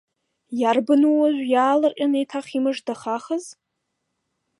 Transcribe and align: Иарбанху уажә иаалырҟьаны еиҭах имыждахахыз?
Иарбанху 0.59 1.15
уажә 1.21 1.41
иаалырҟьаны 1.53 2.17
еиҭах 2.19 2.47
имыждахахыз? 2.57 3.45